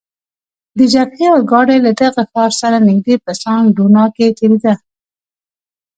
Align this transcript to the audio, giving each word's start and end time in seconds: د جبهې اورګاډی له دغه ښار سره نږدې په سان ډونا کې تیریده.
د 0.77 0.79
جبهې 0.93 1.27
اورګاډی 1.31 1.77
له 1.85 1.91
دغه 2.01 2.21
ښار 2.31 2.51
سره 2.61 2.77
نږدې 2.89 3.15
په 3.25 3.31
سان 3.41 3.61
ډونا 3.75 4.05
کې 4.15 4.35
تیریده. 4.37 4.73